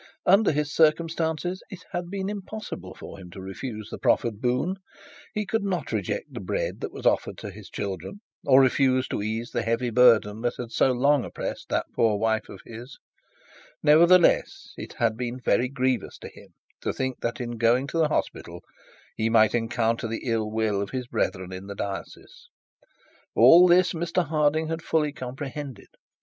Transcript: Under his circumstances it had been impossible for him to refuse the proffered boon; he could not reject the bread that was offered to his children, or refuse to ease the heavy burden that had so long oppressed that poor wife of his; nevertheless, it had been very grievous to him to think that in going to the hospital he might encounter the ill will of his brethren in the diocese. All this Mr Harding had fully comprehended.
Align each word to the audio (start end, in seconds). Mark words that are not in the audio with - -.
Under 0.25 0.51
his 0.51 0.73
circumstances 0.73 1.61
it 1.69 1.83
had 1.91 2.09
been 2.09 2.27
impossible 2.27 2.95
for 2.95 3.19
him 3.19 3.29
to 3.29 3.39
refuse 3.39 3.89
the 3.91 3.99
proffered 3.99 4.41
boon; 4.41 4.77
he 5.35 5.45
could 5.45 5.63
not 5.63 5.91
reject 5.91 6.33
the 6.33 6.39
bread 6.39 6.79
that 6.81 6.91
was 6.91 7.05
offered 7.05 7.37
to 7.37 7.51
his 7.51 7.69
children, 7.69 8.19
or 8.43 8.59
refuse 8.61 9.07
to 9.09 9.21
ease 9.21 9.51
the 9.51 9.61
heavy 9.61 9.91
burden 9.91 10.41
that 10.41 10.55
had 10.57 10.71
so 10.71 10.91
long 10.91 11.23
oppressed 11.23 11.69
that 11.69 11.85
poor 11.95 12.17
wife 12.17 12.49
of 12.49 12.61
his; 12.65 12.97
nevertheless, 13.83 14.73
it 14.75 14.93
had 14.93 15.15
been 15.17 15.39
very 15.39 15.67
grievous 15.69 16.17
to 16.17 16.29
him 16.29 16.47
to 16.81 16.91
think 16.91 17.19
that 17.19 17.39
in 17.39 17.51
going 17.59 17.85
to 17.85 17.99
the 17.99 18.07
hospital 18.07 18.63
he 19.15 19.29
might 19.29 19.53
encounter 19.53 20.07
the 20.07 20.23
ill 20.25 20.49
will 20.49 20.81
of 20.81 20.89
his 20.89 21.05
brethren 21.05 21.53
in 21.53 21.67
the 21.67 21.75
diocese. 21.75 22.49
All 23.35 23.67
this 23.67 23.93
Mr 23.93 24.25
Harding 24.25 24.67
had 24.67 24.81
fully 24.81 25.13
comprehended. 25.13 25.89